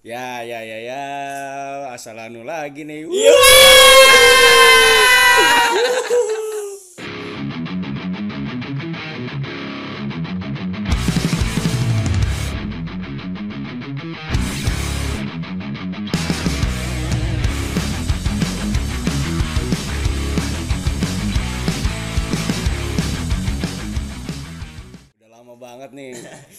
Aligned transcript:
Ya, 0.00 0.40
ya, 0.48 0.64
ya, 0.64 0.78
ya. 0.80 1.04
Asal 1.92 2.16
anu 2.16 2.40
lagi 2.40 2.88
nih. 2.88 3.04
Iya. 3.04 3.36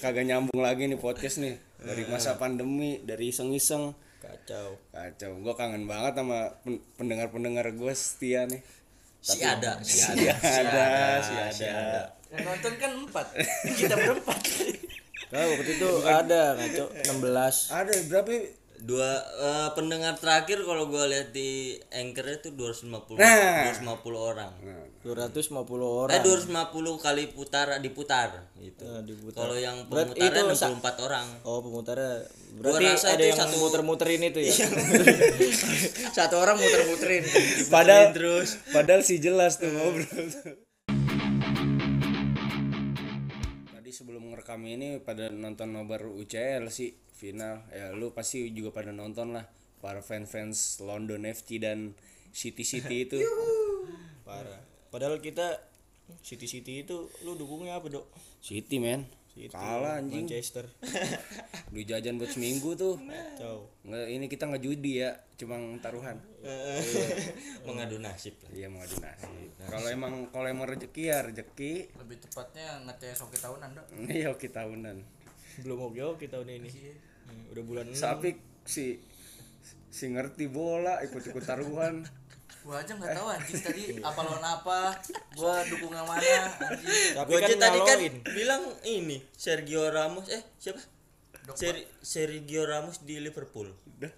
Kagak 0.02 0.26
nyambung 0.26 0.66
lagi 0.66 0.90
nih 0.90 0.98
podcast 0.98 1.38
nih. 1.38 1.62
Dari 1.78 2.10
masa 2.10 2.34
pandemi, 2.34 2.98
dari 3.06 3.30
iseng-iseng. 3.30 3.94
Kacau. 4.18 4.74
Kacau. 4.90 5.32
Gue 5.38 5.54
kangen 5.54 5.86
banget 5.86 6.18
sama 6.18 6.58
pen- 6.66 6.82
pendengar-pendengar 6.98 7.70
gue 7.70 7.94
setia 7.94 8.50
nih. 8.50 8.66
Si 9.22 9.46
ada, 9.46 9.78
si 9.86 10.02
ada, 10.02 10.34
Si 10.42 10.62
ada, 10.66 10.86
si 11.54 11.66
ada. 11.70 12.02
Yang 12.34 12.42
nonton 12.50 12.74
kan 12.82 12.92
empat, 12.98 13.28
kita 13.78 13.94
berempat. 13.94 14.42
Nah, 15.30 15.46
waktu 15.46 15.72
itu 15.78 15.90
ada 16.02 16.42
ngaco 16.58 16.86
16. 16.98 17.70
Ada 17.70 17.94
berapa? 18.10 18.32
Dua 18.82 19.14
eh, 19.14 19.70
pendengar 19.72 20.18
terakhir 20.18 20.66
kalau 20.66 20.86
gua 20.86 21.06
lihat 21.06 21.30
di 21.30 21.50
anchor 21.92 22.26
itu 22.34 22.50
250 22.50 23.14
Nah. 23.14 23.70
250 23.70 23.86
orang. 24.18 24.52
250 25.00 25.54
Eh 26.10 26.18
orang. 26.18 26.18
250 26.18 26.50
kali 26.98 27.30
putar 27.30 27.78
diputar 27.78 28.30
gitu. 28.58 28.82
Nah, 28.84 29.02
diputar. 29.02 29.38
Kalau 29.40 29.54
yang 29.56 29.86
pemutarnya 29.86 30.50
itu 30.50 30.58
sa- 30.58 30.74
64 30.74 30.98
orang. 31.00 31.28
Oh, 31.44 31.62
pemutarnya. 31.62 32.26
Gua 32.52 32.74
Berarti 32.74 32.86
rasa 32.88 33.08
ada 33.08 33.18
itu 33.20 33.26
yang 33.28 33.38
satu- 33.40 33.54
Iya. 33.54 33.62
muter-muterin 33.62 34.22
itu 34.24 34.40
ya. 34.42 34.54
Satu 36.12 36.36
orang 36.36 36.58
muter-muterin. 36.58 37.22
Padahal 37.70 38.10
terus. 38.12 38.58
Padahal 38.68 39.02
sih 39.02 39.18
jelas 39.18 39.56
tuh 39.56 39.70
ngobrol 39.70 40.10
tuh. 40.26 40.58
Tadi 43.68 43.90
sebelum 43.92 44.26
ngerekam 44.28 44.62
ini 44.64 44.98
pada 45.00 45.30
nonton 45.30 45.70
nobar 45.70 46.04
UCL 46.04 46.66
sih 46.68 46.98
final. 47.22 47.62
Ya 47.70 47.94
lu 47.94 48.10
pasti 48.18 48.50
juga 48.50 48.74
pada 48.74 48.90
nonton 48.90 49.38
lah 49.38 49.46
para 49.78 50.02
fans-fans 50.02 50.82
London 50.82 51.30
FC 51.30 51.62
dan 51.62 51.94
City 52.34 52.66
City 52.66 53.06
itu. 53.06 53.22
Parah. 54.28 54.66
Padahal 54.90 55.22
kita 55.22 55.62
City 56.26 56.50
City 56.50 56.82
itu 56.82 57.06
lu 57.22 57.38
dukungnya 57.38 57.78
apa, 57.78 57.94
Dok? 57.94 58.10
City 58.42 58.82
men. 58.82 59.06
Kalah 59.32 60.04
anjing. 60.04 60.28
Manchester. 60.28 60.68
Duit 61.72 61.88
jajan 61.88 62.20
buat 62.20 62.36
seminggu 62.36 62.76
tuh. 62.76 63.00
Kacau. 63.00 63.72
Nggak, 63.88 64.06
ini 64.12 64.26
kita 64.28 64.44
nggak 64.52 64.60
judi 64.60 65.00
ya, 65.00 65.16
cuma 65.40 65.56
taruhan. 65.80 66.20
Mengadu 67.68 68.04
nasib 68.04 68.36
lah. 68.44 68.52
Iya 68.52 68.68
mau 68.68 68.84
adu 68.84 69.00
nasib. 69.00 69.32
Kalau 69.72 69.88
emang 69.88 70.28
kalau 70.36 70.52
emang 70.52 70.68
rezeki 70.68 71.04
ya 71.16 71.24
rezeki. 71.24 71.96
Lebih 71.96 72.18
tepatnya 72.28 72.84
ngetes 72.84 73.24
hoki 73.24 73.40
tahunan 73.40 73.70
dok. 73.72 73.86
Iya 74.12 74.36
oke 74.36 74.48
tahunan. 74.52 74.98
Belum 75.64 75.80
oke 75.88 76.20
kita 76.20 76.36
tahun 76.36 76.60
ini. 76.60 76.70
Hmm, 77.32 77.52
Udah 77.52 77.64
bulan 77.64 77.86
6. 77.88 77.96
Sapik 77.96 78.36
si 78.64 79.00
si 79.88 80.06
ngerti 80.08 80.48
bola 80.48 81.00
ikut-ikut 81.02 81.42
taruhan. 81.42 82.04
Gua 82.62 82.78
aja 82.78 82.94
nggak 82.94 83.12
tahu 83.12 83.28
anjing 83.28 83.58
tadi 83.66 83.82
apa 84.00 84.20
lawan 84.22 84.46
apa, 84.46 84.80
gua 85.34 85.66
dukung 85.66 85.92
yang 85.92 86.06
mana 86.06 86.22
anjing. 86.22 87.18
Tapi 87.18 87.28
Gua 87.28 87.40
kan 87.40 87.48
aja 87.48 87.58
tadi 87.58 87.80
kan 87.82 87.98
bilang 88.30 88.64
ini 88.84 89.18
Sergio 89.34 89.90
Ramos 89.90 90.30
eh 90.30 90.44
siapa? 90.58 90.78
Seri, 91.52 91.82
Sergio 92.00 92.64
Ramos 92.64 93.02
di 93.02 93.18
Liverpool. 93.18 93.74
Udah. 93.98 94.14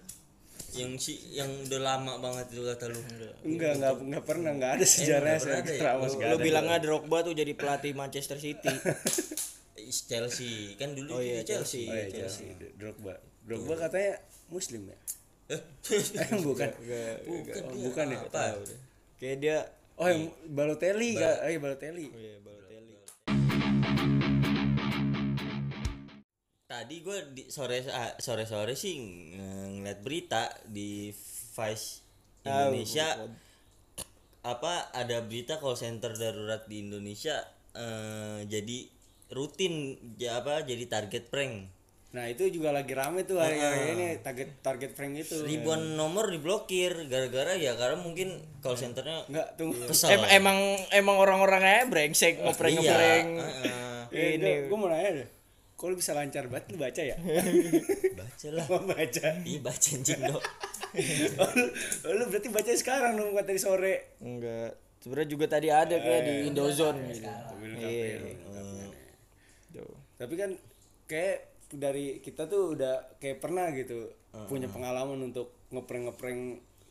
Yang 0.74 0.92
si 1.00 1.12
yang 1.32 1.48
udah 1.64 1.80
lama 1.80 2.18
banget 2.18 2.52
itu 2.52 2.62
kata 2.62 2.92
lu. 2.92 3.00
Enggak, 3.46 3.78
enggak 3.80 3.92
enggak 3.96 4.24
pernah 4.26 4.50
enggak 4.52 4.72
ada 4.76 4.84
sejarahnya 4.84 5.38
ada 5.38 5.40
Sergio 5.40 5.72
ya? 5.72 5.82
Ramos 5.88 6.12
enggak 6.12 6.28
Lu 6.28 6.36
ada. 6.36 6.44
bilangnya 6.44 6.78
Drogba 6.78 7.18
tuh 7.24 7.32
jadi 7.32 7.52
pelatih 7.56 7.92
Manchester 7.96 8.36
City. 8.36 8.68
Eh, 9.96 10.06
Chelsea 10.08 10.74
kan 10.74 10.90
dulu 10.90 11.10
Oh 11.12 11.20
iya, 11.20 11.38
di 11.38 11.46
Chelsea. 11.46 11.86
Oh 11.86 11.94
iya, 11.94 12.10
Chelsea. 12.10 12.50
Drogba. 12.74 13.14
Drogba 13.42 13.74
katanya 13.80 14.18
muslim 14.48 14.88
ya? 14.88 14.96
Eh, 15.46 15.60
Eh, 16.24 16.40
bukan. 16.40 16.70
bukan, 17.22 17.62
Oh, 17.62 17.74
bukan 17.84 18.06
ya? 18.08 18.18
apa? 18.20 18.44
Kayak 19.16 19.36
dia 19.38 19.58
Oh, 19.94 20.10
yang 20.10 20.26
Balotelli 20.48 21.14
enggak? 21.14 21.36
Oh, 21.38 21.48
iya 21.48 21.58
Balotelli. 21.58 22.06
Oh 22.08 22.18
iya, 22.18 22.36
Balotelli. 22.40 22.94
Tadi 26.64 26.96
gue 26.98 27.18
di 27.30 27.42
sore 27.46 27.84
sore 28.18 28.44
sore 28.44 28.74
sih 28.74 28.98
ng- 28.98 29.78
ngeliat 29.78 30.00
berita 30.00 30.42
di 30.64 31.14
Vice 31.54 32.02
Ah, 32.42 32.66
Indonesia 32.66 33.06
apa 34.42 34.92
ada 34.92 35.22
berita 35.22 35.56
call 35.56 35.78
center 35.78 36.12
darurat 36.12 36.66
di 36.66 36.82
Indonesia 36.82 37.40
eh, 37.72 38.44
jadi 38.44 38.78
rutin 39.28 39.74
ja- 40.14 40.38
apa 40.38 40.62
jadi 40.62 40.84
target 40.84 41.26
prank 41.26 41.70
Nah, 42.10 42.30
itu 42.30 42.46
juga 42.48 42.70
lagi 42.70 42.94
rame 42.94 43.22
tuh 43.22 43.42
hari 43.42 43.58
ini 43.58 44.22
target 44.22 44.62
target 44.62 44.94
prank 44.94 45.18
itu. 45.18 45.34
ribuan 45.42 45.98
nomor 45.98 46.30
diblokir 46.30 46.94
gara-gara 47.04 47.58
ya 47.58 47.74
karena 47.74 47.98
mungkin 47.98 48.30
call 48.60 48.78
centernya 48.78 49.26
Enggak, 49.26 49.58
tunggu. 49.58 49.82
kesel 49.84 50.14
Em- 50.14 50.30
emang 50.32 50.58
emang 50.90 51.16
orang-orangnya 51.16 51.82
brengsek 51.84 52.38
ngeprank 52.38 52.70
Iya, 52.72 52.82
ngeprank. 52.86 53.28
heeh. 53.34 54.00
Eh, 54.12 54.30
Ini. 54.38 54.50
gue 54.64 54.76
mau 54.76 54.86
nanya 54.86 55.10
deh. 55.16 55.28
Kok 55.74 55.90
lu 55.90 55.96
bisa 55.96 56.14
lancar 56.14 56.46
banget 56.46 56.70
lu 56.70 56.78
baca 56.78 57.02
ya? 57.04 57.16
baca 58.14 58.46
lah 58.52 58.66
Mau 58.68 58.82
baca. 58.86 59.26
iya 59.42 59.58
baca 59.58 59.88
anjing 59.90 60.20
dong 60.22 60.44
Oh, 61.34 61.50
lu, 61.52 61.66
oh, 62.04 62.12
lu 62.14 62.24
berarti 62.30 62.46
baca 62.48 62.70
sekarang 62.72 63.18
dong 63.18 63.34
bukan 63.34 63.42
tadi 63.44 63.58
sore. 63.58 64.14
Enggak. 64.20 64.78
Sebenarnya 64.96 65.28
juga 65.28 65.46
tadi 65.50 65.66
ada 65.68 65.98
kayak 65.98 66.22
di 66.22 66.34
Indozone 66.46 67.10
gitu. 67.10 67.26
Iya. 67.26 68.22
Tuh. 69.74 69.94
Tapi 70.16 70.34
kan 70.34 70.50
kayak 71.04 71.38
dari 71.74 72.22
kita 72.22 72.46
tuh 72.46 72.72
udah 72.72 73.18
kayak 73.18 73.42
pernah 73.42 73.68
gitu 73.70 74.06
punya 74.46 74.66
pengalaman 74.68 75.18
untuk 75.24 75.54
ngeprank-ngeprank 75.70 76.42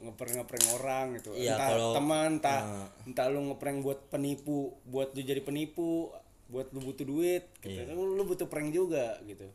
ngeprank-ngeprank 0.03 0.65
orang 0.73 1.05
gitu. 1.15 1.31
Iya, 1.31 1.55
entah 1.55 1.69
kalau- 1.71 1.95
teman, 1.95 2.29
entah 2.37 2.61
entah 3.03 3.25
lu 3.31 3.39
ngeprank 3.47 3.79
buat 3.79 3.99
penipu, 4.07 4.75
buat 4.83 5.15
lu 5.15 5.23
jadi 5.23 5.39
penipu, 5.39 6.11
buat 6.51 6.67
lu 6.69 6.83
butuh 6.83 7.07
duit, 7.07 7.47
gitu. 7.63 7.79
Iya. 7.87 7.95
Lu 7.95 8.23
butuh 8.23 8.51
prank 8.51 8.75
juga 8.75 9.15
gitu. 9.23 9.47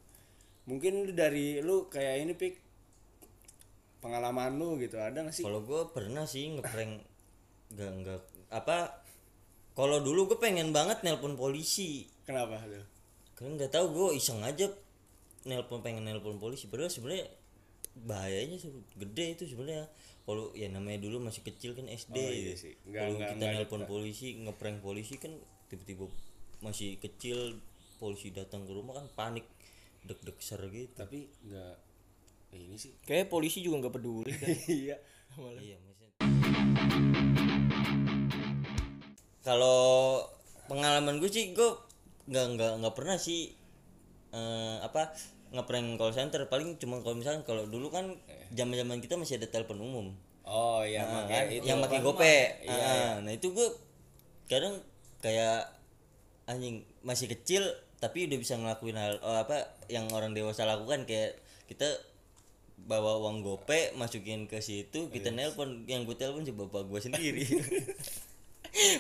Mungkin 0.65 1.05
lu 1.05 1.13
dari 1.13 1.61
lu 1.61 1.89
kayak 1.89 2.25
ini 2.25 2.33
pik 2.33 2.55
pengalaman 3.99 4.57
lu 4.57 4.79
gitu 4.79 4.97
ada 4.97 5.27
gak 5.27 5.35
sih? 5.35 5.43
kalau 5.43 5.61
gue 5.61 5.91
pernah 5.91 6.23
sih 6.25 6.55
ngeprank 6.55 7.03
nggak 7.75 7.91
nggak 8.01 8.21
apa 8.49 9.03
kalau 9.75 10.01
dulu 10.01 10.33
gue 10.33 10.39
pengen 10.39 10.73
banget 10.73 11.03
nelpon 11.03 11.35
polisi 11.35 12.07
Kenapa 12.25 12.61
lu? 12.65 12.79
Kan 13.39 13.55
nggak 13.55 13.71
tahu 13.71 13.87
gue 13.89 14.09
iseng 14.15 14.43
aja 14.43 14.67
nelpon 15.45 15.79
pengen 15.79 16.03
nelpon 16.03 16.37
polisi 16.37 16.67
padahal 16.67 16.91
sebenarnya 16.91 17.31
bahayanya 18.01 18.57
sih 18.57 18.69
gede 18.95 19.35
itu 19.35 19.45
sebenarnya 19.47 19.87
kalau 20.23 20.51
ya 20.53 20.69
namanya 20.69 21.01
dulu 21.01 21.19
masih 21.21 21.41
kecil 21.41 21.73
kan 21.73 21.87
SD 21.87 22.17
Oh, 22.17 22.29
iya 22.29 22.53
ya. 22.53 22.55
sih. 22.55 22.75
Nggak- 22.83 22.99
kalau 23.01 23.15
nggak- 23.17 23.31
kita 23.31 23.39
nggak 23.41 23.55
nelpon 23.57 23.83
polisi 23.85 24.27
ngeprank 24.37 24.79
polisi 24.81 25.15
kan 25.17 25.33
tiba-tiba 25.67 26.05
masih 26.59 26.99
kecil 26.99 27.57
polisi 27.97 28.29
datang 28.31 28.63
ke 28.63 28.73
rumah 28.73 28.95
kan 28.95 29.07
panik 29.15 29.47
deg-deg 30.01 30.37
ser 30.39 30.61
gitu 30.67 30.91
Tapi 30.93 31.27
enggak 31.43 31.75
ini 32.51 32.77
sih. 32.77 32.93
Kayak 33.03 33.29
polisi 33.29 33.61
juga 33.61 33.81
nggak 33.81 33.95
peduli 33.95 34.33
kan. 34.33 34.49
Iya. 34.69 34.97
iya 35.57 35.77
maksudnya 35.79 36.11
kalau 39.41 40.21
pengalaman 40.67 41.17
gue 41.17 41.29
sih 41.29 41.51
gue 41.51 41.71
nggak 42.29 42.47
nggak 42.55 42.73
nggak 42.85 42.95
pernah 42.95 43.17
sih 43.17 43.57
eh, 44.33 44.77
apa 44.85 45.13
ngeprank 45.53 45.97
call 45.97 46.13
center. 46.13 46.45
Paling 46.47 46.77
cuma 46.77 47.01
kalau 47.01 47.17
misalkan 47.17 47.43
kalau 47.49 47.65
dulu 47.65 47.89
kan 47.89 48.13
zaman 48.53 48.77
zaman 48.77 48.99
kita 49.01 49.17
masih 49.17 49.41
ada 49.41 49.49
telepon 49.49 49.81
umum. 49.81 50.07
Oh 50.49 50.81
iya, 50.81 51.05
Nah, 51.05 51.29
makanya 51.29 51.45
kan, 51.45 51.57
itu 51.61 51.65
yang 51.69 51.81
pakai 51.85 52.01
gope 52.01 52.37
Iya, 52.65 52.89
Ah, 52.89 53.13
nah 53.21 53.33
itu 53.37 53.53
gue 53.53 53.69
kadang 54.49 54.81
kayak 55.21 55.69
anjing 56.49 56.89
masih 57.05 57.29
kecil 57.29 57.69
tapi 58.01 58.25
udah 58.25 58.39
bisa 58.41 58.57
ngelakuin 58.57 58.97
hal 58.97 59.21
oh, 59.21 59.45
apa 59.45 59.77
yang 59.93 60.09
orang 60.13 60.33
dewasa 60.33 60.65
lakukan. 60.65 61.05
Kayak 61.05 61.37
kita 61.69 61.89
bawa 62.79 63.21
uang 63.21 63.45
gope 63.45 63.93
masukin 64.01 64.49
ke 64.49 64.65
situ 64.65 65.13
kita 65.13 65.33
nelpon. 65.33 65.85
Yang 65.85 66.13
gue 66.13 66.17
telepon 66.17 66.45
si 66.49 66.53
bapak 66.57 66.89
gue 66.89 67.01
sendiri 67.01 67.45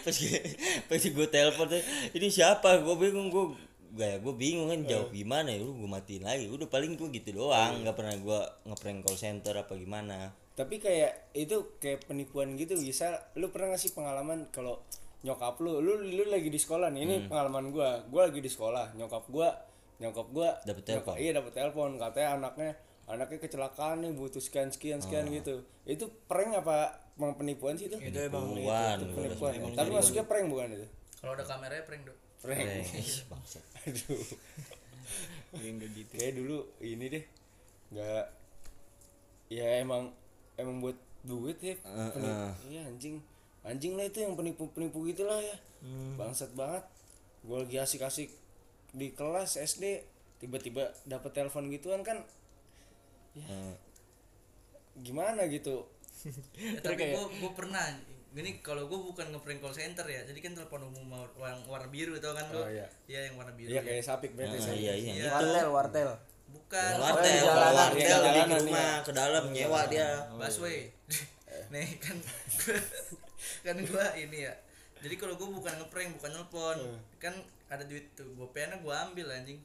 pas 0.00 0.14
gue 0.14 0.38
pas 0.84 0.98
gue 0.98 1.26
telepon 1.28 1.66
ini 2.12 2.28
siapa? 2.28 2.80
Gue 2.80 2.96
bingung 2.96 3.28
gue 3.28 3.44
gak 3.90 4.20
gue 4.20 4.34
bingung 4.34 4.68
kan 4.68 4.80
jawab 4.84 5.10
gimana 5.10 5.48
ya 5.48 5.60
udah 5.60 5.76
gue 5.76 5.90
matiin 5.90 6.22
lagi. 6.22 6.44
Udah 6.46 6.66
paling 6.66 6.94
gue 6.94 7.08
gitu 7.10 7.30
doang 7.34 7.82
nggak 7.82 7.94
pernah 7.94 8.14
gue 8.14 8.40
ngeprank 8.66 8.98
call 9.02 9.16
center 9.16 9.54
apa 9.54 9.72
gimana. 9.74 10.32
Tapi 10.52 10.76
kayak 10.76 11.32
itu 11.32 11.78
kayak 11.78 12.04
penipuan 12.04 12.54
gitu 12.54 12.74
bisa 12.74 13.14
lu 13.34 13.48
pernah 13.48 13.72
gak 13.72 13.80
sih 13.80 13.92
pengalaman 13.92 14.50
kalau 14.50 14.82
nyokap 15.18 15.58
lu 15.58 15.78
lu 15.78 15.98
lu 15.98 16.24
lagi 16.26 16.46
di 16.46 16.56
sekolah 16.56 16.90
nih 16.90 17.02
ini 17.02 17.14
Hmm. 17.16 17.28
pengalaman 17.28 17.70
gua. 17.70 18.02
Gua 18.06 18.26
lagi 18.26 18.38
di 18.38 18.46
sekolah 18.46 18.94
nyokap 18.94 19.24
gua 19.28 19.50
nyokap 19.98 20.26
gua 20.30 20.54
Dapet 20.62 20.84
telepon. 20.84 21.14
iya 21.18 21.34
dapet 21.34 21.52
telepon 21.52 21.98
katanya 21.98 22.38
anaknya 22.38 22.70
anaknya 23.08 23.40
kecelakaan 23.40 24.00
nih 24.00 24.12
butuh 24.12 24.38
sekian 24.38 24.68
sekian 24.68 25.00
sekian 25.00 25.24
Oh. 25.24 25.32
gitu. 25.32 25.54
Itu 25.84 26.04
prank 26.24 26.52
apa 26.54 26.76
emang 27.14 27.34
penipuan 27.34 27.74
sih 27.74 27.88
itu? 27.88 27.96
Itu 27.96 28.18
emang 28.20 28.52
Buan, 28.54 28.96
Itu 28.96 29.08
penipuan. 29.10 29.52
Ya? 29.54 29.72
tapi 29.74 29.90
masuknya 29.90 30.24
prank 30.24 30.46
bukan 30.46 30.68
itu? 30.70 30.86
Kalau 31.18 31.32
ada 31.32 31.42
kameranya 31.42 31.82
prank, 31.82 32.02
Dok. 32.04 32.16
prank. 32.38 32.60
Ih, 32.94 33.12
bangsat. 33.26 33.64
aduh 33.80 34.22
ya 35.54 35.66
enggak 35.66 35.90
gitu. 35.94 36.12
Kayak 36.14 36.34
dulu 36.36 36.58
ini 36.78 37.06
deh 37.08 37.24
nggak 37.88 38.24
ya 39.48 39.80
emang 39.80 40.12
emang 40.54 40.76
buat 40.78 40.92
duit 41.22 41.56
ya 41.58 41.74
Peni- 42.12 42.52
iya 42.68 42.84
anjing. 42.84 43.16
Anjing 43.62 43.96
lah 43.96 44.04
itu 44.04 44.20
yang 44.20 44.32
penipu 44.34 44.68
penipu 44.68 45.02
gitulah 45.04 45.40
ya. 45.40 45.56
Bangsat 46.14 46.52
banget. 46.52 46.84
Gue 47.40 47.58
lagi 47.58 47.76
asik 47.78 48.02
asik 48.02 48.28
di 48.90 49.10
kelas 49.10 49.56
SD 49.56 50.04
tiba-tiba 50.38 50.92
dapet 51.04 51.32
telepon 51.32 51.66
gituan 51.68 52.00
kan 52.00 52.22
ya. 53.34 53.44
Gimana 54.98 55.46
gitu? 55.46 55.86
Ya, 56.56 56.78
tapi 56.84 57.14
gue 57.14 57.24
gue 57.38 57.52
pernah 57.54 57.84
ini 58.34 58.58
kalau 58.60 58.86
gue 58.86 58.98
bukan 58.98 59.30
ngeprank 59.30 59.58
call 59.58 59.72
center 59.72 60.04
ya 60.04 60.22
jadi 60.22 60.38
kan 60.38 60.52
telepon 60.54 60.86
umum 60.86 61.06
war- 61.10 61.34
warna, 61.34 61.58
warna 61.64 61.88
biru 61.88 62.14
tau 62.18 62.34
kan 62.34 62.46
lo 62.50 62.62
Oh, 62.62 62.70
iya. 62.70 62.86
iya 63.06 63.26
yang 63.26 63.34
warna 63.34 63.50
biru 63.54 63.66
iya 63.68 63.82
kayak 63.82 64.02
sapik 64.02 64.34
berarti 64.34 64.58
Ah, 64.58 64.62
saya 64.62 64.76
iya 64.76 64.92
iya. 64.94 65.12
Iya. 65.14 65.26
itu 65.26 65.34
wartel. 65.34 65.68
Wartel. 65.70 66.10
Bukan. 66.48 66.92
Wartel 66.96 67.24
di 67.24 67.40
kalau 67.40 67.50
jalanan, 67.50 67.76
wartel. 67.76 67.98
iya, 67.98 68.16
di 68.46 68.54
rumah 68.62 68.90
ke 69.02 69.12
dalam 69.12 69.44
nyewa 69.50 69.80
dia. 69.86 70.08
Busway. 70.32 70.78
Nih 71.68 71.88
kan 71.98 72.16
kan 73.66 73.76
gua 73.84 74.06
ini 74.14 74.38
ya. 74.46 74.54
Jadi 74.98 75.14
kalau 75.14 75.34
gua 75.34 75.48
bukan 75.52 75.72
ngeprank 75.76 76.08
bukan 76.16 76.30
nelpon. 76.32 76.78
Kan 77.18 77.34
ada 77.68 77.84
duit 77.84 78.06
tuh 78.14 78.26
gopeannya 78.34 78.80
gua 78.80 79.06
ambil 79.06 79.28
anjing 79.30 79.58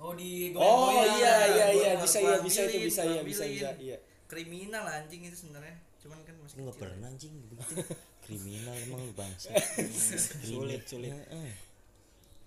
oh 0.00 0.12
di 0.16 0.56
oh 0.56 0.88
iya 0.90 1.34
iya 1.46 1.66
Gua- 1.68 1.76
iya. 1.76 1.90
gua- 1.92 2.02
bisa 2.02 2.18
gua 2.18 2.32
iya 2.32 2.38
bisa 2.40 2.60
itu 2.64 2.78
bisa 2.82 3.02
gua 3.04 3.12
iya 3.12 3.22
bisa 3.22 3.44
bisa 3.44 3.68
iya. 3.76 3.96
Kriminal 4.24 4.84
anjing 4.86 5.20
itu 5.22 5.36
sebenarnya. 5.36 5.76
Cuman 6.00 6.18
kan 6.22 6.34
masih 6.40 6.56
nggak 6.62 6.76
pernah 6.78 7.06
anjing. 7.06 7.32
Begitu 7.44 7.74
kriminal 8.24 8.74
emang 8.80 9.00
lu 9.04 9.12
bangsa. 9.12 9.50
Sulit 10.48 10.82
sulit. 10.84 11.12
Heeh. 11.12 11.52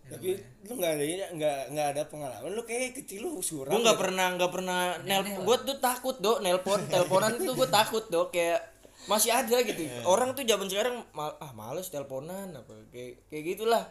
tapi 0.03 0.35
lu 0.67 0.73
nggak 0.75 0.93
ada 0.95 1.03
ini 1.03 1.23
nggak 1.31 1.59
nggak 1.71 1.87
ada 1.95 2.01
pengalaman. 2.09 2.51
Lu 2.51 2.63
kayak 2.63 2.91
kecil 2.97 3.23
lu 3.23 3.39
suram 3.39 3.71
gue 3.71 3.79
nggak 3.79 3.95
gitu. 3.95 4.03
pernah 4.03 4.25
nggak 4.35 4.51
pernah 4.51 4.79
nelpon. 4.99 5.43
gue 5.43 5.57
tuh 5.63 5.77
takut 5.79 6.15
dok 6.19 6.37
nelpon. 6.41 6.79
Teleponan 6.91 7.37
tuh 7.37 7.53
gue 7.53 7.69
takut 7.71 8.03
dok. 8.09 8.27
Kayak 8.31 8.59
masih 9.03 9.31
ada 9.31 9.57
gitu. 9.61 9.83
Orang 10.03 10.31
tuh 10.31 10.43
zaman 10.43 10.67
sekarang 10.67 11.03
mal, 11.11 11.35
ah 11.39 11.51
males 11.51 11.87
teleponan 11.87 12.51
apa 12.51 12.73
kayak 12.89 13.27
kayak 13.27 13.43
gitulah. 13.55 13.83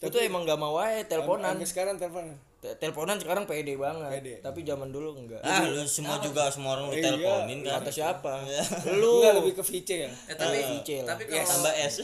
Itu 0.00 0.16
emang 0.16 0.42
gak 0.42 0.56
mau 0.56 0.74
aja 0.80 1.04
teleponan. 1.04 1.54
Sampai 1.58 1.68
sekarang 1.68 1.94
telepon 1.98 2.24
Te- 2.30 2.49
teleponan 2.60 3.16
sekarang 3.16 3.48
pede 3.48 3.72
banget. 3.74 4.12
Pede. 4.12 4.34
tapi 4.38 4.60
zaman 4.62 4.88
dulu 4.88 5.16
enggak. 5.16 5.40
Ah 5.40 5.64
lu 5.64 5.80
semua 5.82 6.20
juga 6.20 6.44
semua 6.46 6.76
orang 6.76 6.92
Iya, 6.92 7.08
teleponin 7.08 7.58
kan. 7.62 7.80
Kata 7.80 7.90
siapa? 7.90 8.32
Lu 8.86 9.00
lu. 9.00 9.12
Nggak 9.18 9.34
lebih 9.40 9.52
ke 9.56 9.62
VC 9.64 9.88
ya. 9.98 10.10
Eh 10.28 10.34
tapi 10.34 10.56
Cicil. 10.60 11.04
tapi 11.08 11.22
ya 11.24 11.40
kalau 11.40 11.48
tambah 11.56 11.72
S. 11.74 11.94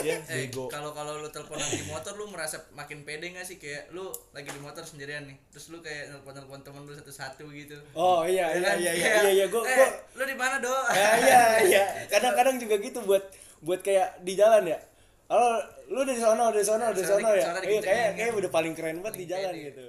Ya 0.00 0.14
eh 0.30 0.46
bego. 0.46 0.64
kalau 0.66 0.90
kalau 0.90 1.18
lu 1.18 1.26
teleponan 1.26 1.66
di 1.66 1.82
motor 1.84 2.14
lu 2.14 2.26
merasa 2.26 2.62
makin 2.70 3.02
pede 3.02 3.30
gak 3.30 3.42
sih? 3.42 3.56
Kayak 3.56 3.90
lu 3.90 4.06
lagi 4.30 4.46
di 4.46 4.60
motor 4.60 4.80
sendirian 4.80 5.26
nih. 5.26 5.34
Terus 5.50 5.66
lu 5.68 5.78
kayak 5.80 6.08
nelpon 6.08 6.32
nelpon 6.32 6.60
temen 6.60 6.80
lu 6.80 6.94
satu 6.94 7.10
satu 7.10 7.50
gitu. 7.50 7.74
Oh 7.92 8.22
iya 8.22 8.46
Ya 8.50 8.56
iya 8.56 8.62
kan? 8.64 8.76
iya 8.78 8.92
iya 8.92 9.08
iya 9.20 9.30
iya. 9.34 9.46
Gua 9.46 9.62
eh, 9.62 9.74
gua 9.74 9.88
lu 10.14 10.24
di 10.24 10.36
mana 10.36 10.56
do 10.56 10.70
ya 10.90 11.08
iya 11.18 11.42
iya. 11.60 11.82
Kadang-kadang 12.06 12.56
juga 12.56 12.78
gitu 12.78 13.02
buat 13.02 13.26
buat 13.58 13.80
kayak 13.80 14.22
di 14.22 14.38
jalan 14.38 14.64
ya 14.64 14.78
halo 15.30 15.62
lu 15.94 16.02
dari 16.02 16.18
sana 16.18 16.50
dari 16.50 16.66
sana 16.66 16.90
dari 16.90 16.98
di- 16.98 17.06
ya 17.06 17.14
iya 17.14 17.46
dikencengin 17.54 17.82
kayak 17.86 18.08
kan. 18.10 18.18
kayak 18.18 18.32
udah 18.34 18.50
paling 18.50 18.74
keren 18.74 18.98
banget 18.98 19.14
di 19.22 19.26
jalan 19.30 19.54
pede. 19.54 19.66
gitu 19.70 19.86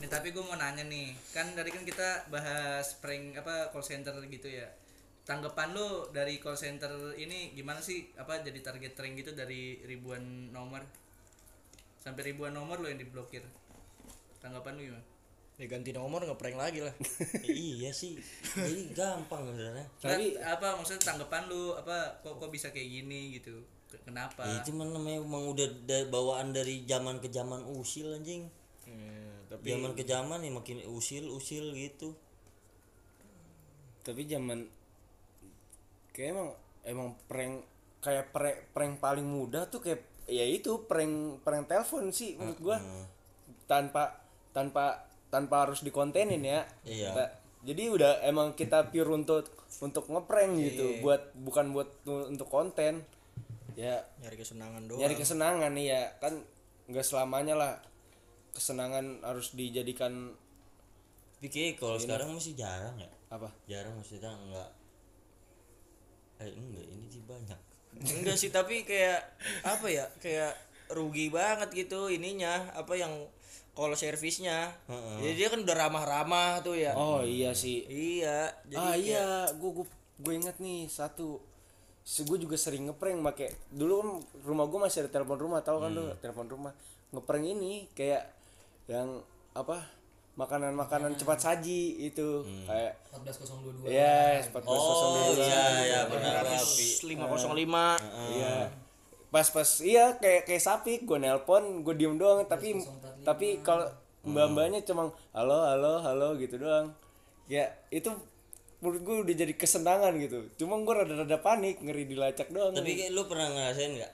Nih 0.00 0.08
tapi 0.12 0.36
gue 0.36 0.44
mau 0.44 0.52
nanya 0.52 0.84
nih, 0.84 1.16
kan 1.32 1.48
tadi 1.56 1.72
kan 1.72 1.80
kita 1.80 2.28
bahas 2.28 3.00
prank 3.00 3.40
apa 3.40 3.72
call 3.72 3.80
center 3.80 4.12
gitu 4.28 4.52
ya. 4.52 4.68
Tanggapan 5.24 5.72
lu 5.72 6.12
dari 6.12 6.36
call 6.36 6.60
center 6.60 6.92
ini 7.16 7.56
gimana 7.56 7.80
sih? 7.80 8.12
Apa 8.20 8.44
jadi 8.44 8.60
target 8.60 8.92
prank 8.92 9.16
gitu 9.16 9.32
dari 9.32 9.80
ribuan 9.88 10.52
nomor? 10.52 10.84
Sampai 11.96 12.36
ribuan 12.36 12.52
nomor 12.52 12.84
lo 12.84 12.92
yang 12.92 13.00
diblokir. 13.00 13.40
Tanggapan 14.44 14.76
lu 14.76 14.82
gimana? 14.92 15.04
Ya 15.54 15.66
ganti 15.66 15.90
nomor 15.90 16.18
ngeprank 16.20 16.56
lagi 16.56 16.82
lah. 16.82 16.90
Iya 17.46 17.90
sih. 17.90 18.18
Jadi 18.50 18.90
gampang 18.90 19.46
sebenarnya. 19.46 19.86
Tapi- 19.96 20.34
apa 20.36 20.74
maksudnya 20.74 21.02
tanggapan 21.04 21.46
lu 21.46 21.72
apa 21.72 22.18
kok 22.20 22.36
kok 22.36 22.50
bisa 22.50 22.68
kayak 22.68 22.90
gini 22.92 23.20
gitu? 23.32 23.62
Ke- 23.86 24.02
Kenapa? 24.02 24.42
ya, 24.42 24.58
itu 24.58 24.74
mah 24.74 24.84
namanya 24.84 25.22
emang 25.22 25.46
udah 25.48 25.68
da- 25.84 26.08
bawaan 26.08 26.50
dari 26.50 26.82
zaman 26.82 27.18
ke 27.18 27.28
zaman 27.28 27.62
usil 27.64 28.10
anjing. 28.12 28.50
Ya, 28.84 29.30
tapi 29.48 29.70
zaman 29.70 29.92
ke 29.94 30.02
zaman 30.02 30.38
ya 30.40 30.50
makin 30.50 30.82
usil 30.84 31.30
usil 31.30 31.70
gitu. 31.72 32.18
Tapi 34.02 34.26
zaman 34.26 34.66
kayak 36.10 36.30
emang 36.30 36.50
emang 36.84 37.08
prank 37.24 37.62
kayak 37.98 38.28
prank 38.30 38.58
prank 38.70 38.94
paling 38.98 39.24
mudah 39.24 39.64
tuh 39.66 39.80
kayak 39.80 40.02
ya 40.26 40.42
itu 40.42 40.84
prank 40.84 41.40
prank 41.40 41.64
telepon 41.64 42.10
sih 42.10 42.34
menurut 42.34 42.58
gua. 42.60 42.76
Tanpa 43.64 44.18
tanpa 44.50 45.08
tanpa 45.34 45.66
harus 45.66 45.82
dikontenin 45.82 46.38
ya. 46.46 46.62
Iya. 46.86 47.10
Ta- 47.10 47.34
jadi 47.66 47.90
udah 47.90 48.22
emang 48.22 48.54
kita 48.54 48.94
pure 48.94 49.10
untuk 49.10 49.50
untuk 49.82 50.06
ngeprank 50.06 50.52
gitu. 50.62 50.84
buat 51.02 51.34
bukan 51.34 51.74
buat 51.74 51.88
tu- 52.06 52.30
untuk 52.30 52.46
konten. 52.46 53.02
Ya. 53.74 54.06
Nyari 54.22 54.36
kesenangan 54.38 54.86
doang. 54.86 55.02
Nyari 55.02 55.14
kesenangan 55.18 55.74
nih 55.74 55.86
ya 55.90 56.02
kan 56.22 56.38
nggak 56.86 57.02
selamanya 57.02 57.58
lah 57.58 57.72
kesenangan 58.54 59.24
harus 59.26 59.50
dijadikan 59.58 60.30
kayak 61.42 61.76
kalau 61.76 61.98
sekarang 61.98 62.30
masih 62.32 62.54
jarang 62.54 62.94
ya. 62.96 63.10
Apa? 63.28 63.50
Jarang 63.66 63.98
maksudnya 63.98 64.30
enggak 64.30 64.70
eh 66.40 66.50
enggak 66.54 66.86
ini 66.86 67.06
sih 67.10 67.22
banyak. 67.26 67.60
Enggak 68.00 68.36
sih 68.38 68.50
tapi 68.54 68.86
kayak 68.86 69.20
apa 69.66 69.86
ya 69.90 70.06
kayak 70.22 70.54
rugi 70.94 71.28
banget 71.28 71.68
gitu 71.74 72.06
ininya. 72.08 72.70
Apa 72.78 72.94
yang 72.94 73.12
call 73.74 73.92
servisnya 73.98 74.70
jadi 75.18 75.34
dia 75.34 75.48
kan 75.50 75.60
udah 75.66 75.76
ramah-ramah 75.76 76.62
tuh 76.62 76.78
ya. 76.78 76.94
Oh 76.94 77.20
iya 77.26 77.50
sih. 77.50 77.82
Iya 77.90 78.54
jadi 78.70 78.78
ah 78.78 78.94
iya. 78.94 79.26
gue 79.50 79.70
gue 79.82 79.86
gue 80.22 80.32
inget 80.32 80.56
nih 80.62 80.86
satu 80.86 81.42
gue 82.04 82.38
juga 82.38 82.54
sering 82.54 82.86
ngeprank 82.86 83.18
make 83.18 83.48
dulu 83.74 83.92
kan 83.98 84.08
rumah 84.46 84.64
gue 84.70 84.78
masih 84.78 85.04
ada 85.04 85.10
telepon 85.10 85.42
rumah 85.42 85.60
tahu 85.66 85.82
kan 85.82 85.90
lu 85.90 86.14
telepon 86.22 86.46
rumah. 86.46 86.72
Ngeprank 87.10 87.44
ini 87.46 87.90
kayak 87.94 88.30
yang 88.86 89.22
apa 89.54 89.82
makanan-makanan 90.34 91.14
cepat 91.14 91.38
saji 91.38 92.10
itu 92.10 92.42
kayak 92.66 92.98
14022 93.14 93.86
yes 93.86 94.50
14 94.50 94.66
oh 94.66 95.30
iya 95.38 95.62
iya 95.86 96.00
benar 96.10 96.42
Rapi. 96.42 96.88
505 97.06 98.34
iya 98.34 98.66
pas 99.34 99.50
pas 99.50 99.66
iya 99.82 100.14
kayak 100.22 100.46
kayak 100.46 100.62
sapi 100.62 101.02
gue 101.02 101.18
nelpon 101.18 101.82
gue 101.82 101.94
diem 101.98 102.14
doang 102.14 102.46
tapi 102.46 102.78
tapi 103.26 103.58
kalau 103.66 103.90
mbak 104.22 104.46
mbaknya 104.54 104.80
cuma 104.86 105.10
halo 105.34 105.58
halo 105.66 105.98
halo 106.06 106.38
gitu 106.38 106.54
doang. 106.62 106.94
Ya 107.50 107.66
itu 107.90 108.14
menurut 108.78 109.00
gue 109.02 109.14
udah 109.26 109.34
jadi 109.34 109.54
kesenangan 109.58 110.14
gitu. 110.22 110.46
Cuma 110.54 110.78
gue 110.78 110.94
rada-rada 110.94 111.42
panik 111.42 111.82
ngeri 111.82 112.06
dilacak 112.06 112.54
doang. 112.54 112.78
Tapi 112.78 112.94
kayak 112.94 113.10
lu 113.10 113.26
pernah 113.26 113.50
ngerasain 113.50 113.98
nggak 113.98 114.12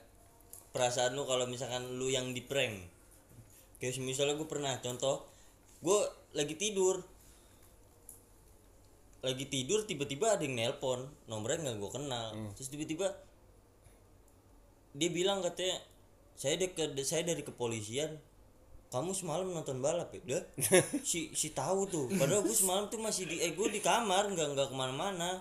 perasaan 0.73 1.13
lu 1.13 1.29
kalau 1.29 1.45
misalkan 1.45 2.01
lu 2.01 2.09
yang 2.09 2.33
di 2.33 2.41
prank? 2.41 2.81
Kayak 3.77 4.01
misalnya 4.01 4.41
gue 4.41 4.49
pernah 4.49 4.73
contoh 4.81 5.29
gue 5.85 6.01
lagi 6.33 6.57
tidur. 6.57 7.05
Lagi 9.21 9.45
tidur 9.53 9.85
tiba-tiba 9.85 10.33
ada 10.33 10.43
yang 10.49 10.57
nelpon 10.57 11.05
nomornya 11.29 11.61
nggak 11.61 11.77
gue 11.77 11.91
kenal. 11.93 12.33
Terus 12.57 12.73
tiba-tiba 12.73 13.13
dia 14.97 15.11
bilang 15.11 15.45
katanya 15.45 15.79
saya 16.35 16.57
dari 16.57 17.05
saya 17.05 17.23
dari 17.23 17.43
kepolisian. 17.45 18.17
Kamu 18.91 19.15
semalam 19.15 19.47
nonton 19.47 19.79
balap 19.79 20.11
ya? 20.11 20.21
Udah 20.27 20.43
si 21.11 21.31
si 21.31 21.55
tahu 21.55 21.87
tuh. 21.87 22.07
Padahal 22.11 22.43
gue 22.43 22.57
semalam 22.57 22.91
tuh 22.91 22.99
masih 22.99 23.31
di 23.31 23.39
eh 23.39 23.55
gue 23.55 23.69
di 23.71 23.79
kamar 23.79 24.35
nggak 24.35 24.49
nggak 24.57 24.69
ke 24.73 24.75
mana-mana. 24.75 25.39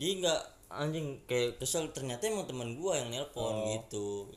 Jadi 0.00 0.24
nggak 0.24 0.40
anjing 0.72 1.20
kayak 1.28 1.60
kesel. 1.60 1.92
Ternyata 1.92 2.24
emang 2.30 2.48
teman 2.48 2.72
gua 2.80 2.96
yang 3.04 3.12
nelpon 3.12 3.68
gitu. 3.68 4.32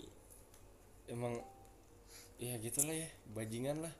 Emang 1.07 1.39
ya 2.41 2.57
gitulah 2.57 2.91
ya 2.91 3.07
bajingan 3.37 3.85
lah 3.85 3.93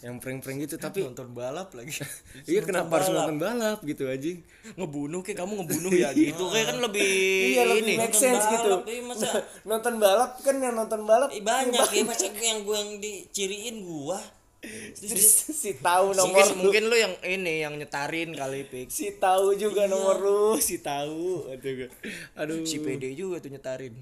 yang 0.00 0.16
prank-prank 0.16 0.64
gitu 0.64 0.80
tapi 0.80 1.04
nonton 1.04 1.36
balap 1.36 1.68
lagi. 1.76 1.92
Iya 2.50 2.64
kenapa 2.64 2.96
harus 2.96 3.12
nonton 3.12 3.36
balap. 3.36 3.78
gitu 3.84 4.08
anjing? 4.08 4.40
Ngebunuh 4.80 5.20
kayak 5.20 5.44
kamu 5.44 5.52
ngebunuh 5.62 5.92
ya 5.92 6.08
gitu. 6.16 6.48
Kayak 6.48 6.66
kan 6.72 6.78
lebih 6.80 7.12
iya 7.52 7.62
lebih 7.68 7.84
ini. 7.84 7.94
make 8.00 8.16
sense 8.16 8.44
gitu. 8.48 8.80
balap, 8.80 8.88
iya, 8.88 9.02
masa- 9.04 9.44
nonton 9.68 9.94
balap 10.00 10.30
kan 10.40 10.56
yang 10.56 10.74
nonton 10.74 11.04
balap 11.04 11.28
eh, 11.28 11.44
banyak 11.44 11.88
ya 11.92 12.02
masa 12.08 12.26
gua 12.32 12.46
yang 12.46 12.60
gua 12.64 12.76
yang 12.80 12.92
diciriin 12.98 13.76
gua. 13.84 14.18
Terus 14.62 15.50
si 15.62 15.74
tahu 15.76 16.14
nomor 16.14 16.38
mungkin 16.38 16.46
lu. 16.54 16.62
mungkin 16.70 16.82
lu 16.86 16.96
yang 16.96 17.14
ini 17.26 17.66
yang 17.66 17.74
nyetarin 17.76 18.30
kali 18.32 18.62
pik. 18.70 18.88
Si 18.88 19.18
tahu 19.18 19.58
juga 19.58 19.90
nomor 19.90 20.22
lu. 20.22 20.54
Si 20.56 20.80
tahu 20.80 21.50
aduh 21.52 21.90
aduh. 22.38 22.62
Si 22.64 22.78
PD 22.80 23.12
juga 23.12 23.42
tuh 23.42 23.50
nyetarin 23.52 23.92